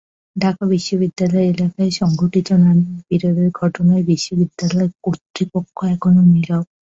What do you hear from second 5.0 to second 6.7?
কর্তৃপক্ষ এখনো নীরব।